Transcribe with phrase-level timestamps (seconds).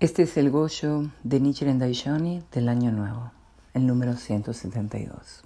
[0.00, 3.32] Este es el Goyo de Nichiren Daishonin del Año Nuevo,
[3.74, 5.44] el número 172.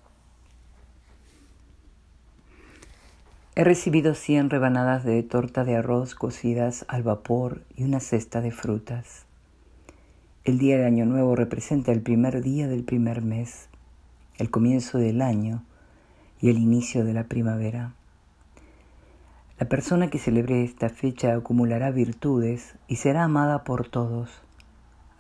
[3.57, 8.53] He recibido 100 rebanadas de torta de arroz cocidas al vapor y una cesta de
[8.53, 9.25] frutas.
[10.45, 13.69] El día de Año Nuevo representa el primer día del primer mes,
[14.39, 15.65] el comienzo del año
[16.41, 17.95] y el inicio de la primavera.
[19.57, 24.29] La persona que celebre esta fecha acumulará virtudes y será amada por todos,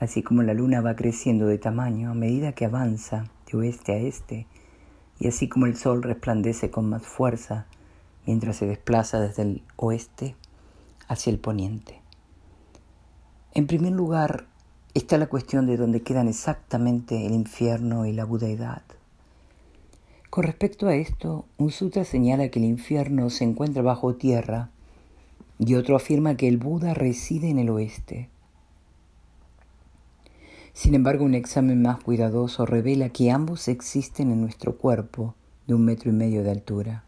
[0.01, 3.97] así como la luna va creciendo de tamaño a medida que avanza de oeste a
[3.97, 4.48] este,
[5.20, 7.66] y así como el sol resplandece con más fuerza
[8.27, 10.34] mientras se desplaza desde el oeste
[11.06, 12.01] hacia el poniente.
[13.53, 14.47] En primer lugar
[14.95, 18.83] está la cuestión de dónde quedan exactamente el infierno y la budeidad.
[20.34, 24.69] Con respecto a esto, un sutra señala que el infierno se encuentra bajo tierra
[25.61, 28.29] y otro afirma que el Buda reside en el oeste.
[30.72, 35.36] Sin embargo, un examen más cuidadoso revela que ambos existen en nuestro cuerpo
[35.69, 37.05] de un metro y medio de altura.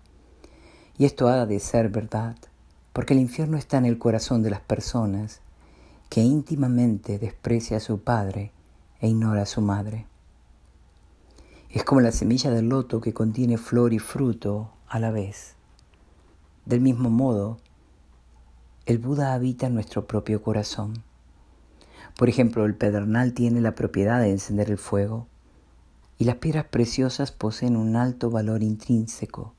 [0.96, 2.36] Y esto ha de ser verdad,
[2.92, 5.40] porque el infierno está en el corazón de las personas
[6.10, 8.52] que íntimamente desprecia a su padre
[9.00, 10.06] e ignora a su madre.
[11.76, 15.56] Es como la semilla del loto que contiene flor y fruto a la vez.
[16.64, 17.58] Del mismo modo,
[18.86, 21.02] el Buda habita nuestro propio corazón.
[22.16, 25.26] Por ejemplo, el pedernal tiene la propiedad de encender el fuego
[26.16, 29.52] y las piedras preciosas poseen un alto valor intrínseco.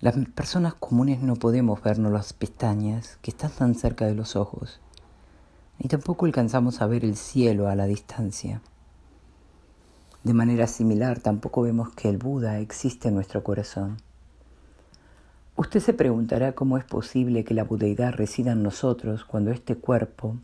[0.00, 4.80] Las personas comunes no podemos vernos las pestañas que están tan cerca de los ojos,
[5.78, 8.60] ni tampoco alcanzamos a ver el cielo a la distancia.
[10.24, 13.98] De manera similar, tampoco vemos que el Buda existe en nuestro corazón.
[15.54, 20.38] Usted se preguntará cómo es posible que la budeidad resida en nosotros cuando este cuerpo,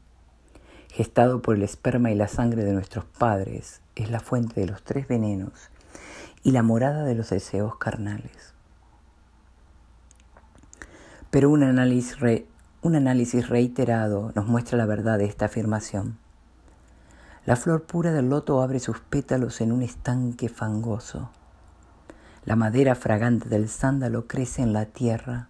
[0.92, 4.83] gestado por el esperma y la sangre de nuestros padres, es la fuente de los
[4.83, 5.70] tres venenos
[6.42, 8.52] y la morada de los deseos carnales.
[11.30, 12.19] Pero un análisis,
[12.83, 16.19] un análisis reiterado nos muestra la verdad de esta afirmación.
[17.50, 21.30] La flor pura del loto abre sus pétalos en un estanque fangoso.
[22.44, 25.48] La madera fragante del sándalo crece en la tierra.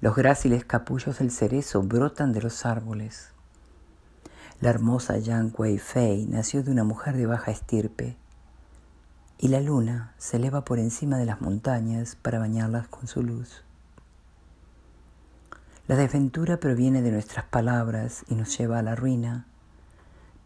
[0.00, 3.28] Los gráciles capullos del cerezo brotan de los árboles.
[4.62, 8.16] La hermosa Yang Wei Fei nació de una mujer de baja estirpe.
[9.36, 13.64] Y la luna se eleva por encima de las montañas para bañarlas con su luz.
[15.88, 19.44] La desventura proviene de nuestras palabras y nos lleva a la ruina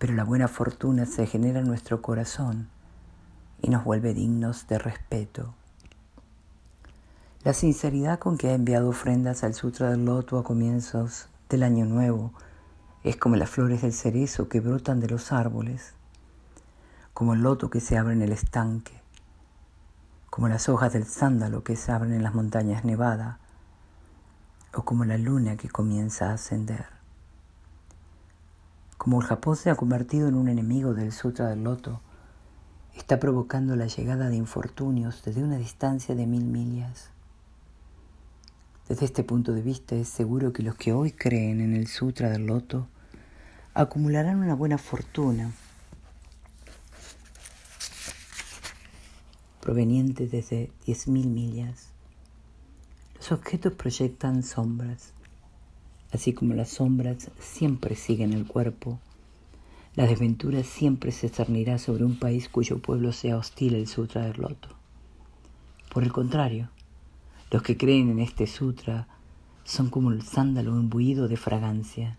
[0.02, 2.68] pero la buena fortuna se genera en nuestro corazón
[3.60, 5.54] y nos vuelve dignos de respeto.
[7.44, 11.84] La sinceridad con que ha enviado ofrendas al Sutra del Loto a comienzos del Año
[11.84, 12.32] Nuevo
[13.04, 15.94] es como las flores del cerezo que brotan de los árboles,
[17.14, 19.00] como el loto que se abre en el estanque,
[20.30, 23.36] como las hojas del sándalo que se abren en las montañas nevadas,
[24.74, 27.01] o como la luna que comienza a ascender.
[29.02, 32.00] Como el Japón se ha convertido en un enemigo del Sutra del Loto,
[32.94, 37.10] está provocando la llegada de infortunios desde una distancia de mil millas.
[38.88, 42.30] Desde este punto de vista es seguro que los que hoy creen en el Sutra
[42.30, 42.86] del Loto
[43.74, 45.50] acumularán una buena fortuna
[49.60, 51.88] proveniente desde diez mil millas.
[53.16, 55.12] Los objetos proyectan sombras
[56.12, 59.00] Así como las sombras siempre siguen el cuerpo,
[59.94, 64.40] la desventura siempre se cernirá sobre un país cuyo pueblo sea hostil al sutra del
[64.40, 64.68] loto.
[65.92, 66.70] Por el contrario,
[67.50, 69.08] los que creen en este sutra
[69.64, 72.16] son como el sándalo imbuido de fragancia.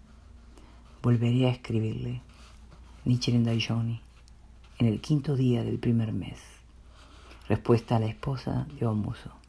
[1.01, 2.21] Volveré a escribirle,
[3.05, 4.01] Nichiren Daijoni,
[4.79, 6.39] en el quinto día del primer mes.
[7.49, 9.42] Respuesta a la esposa de Omuso.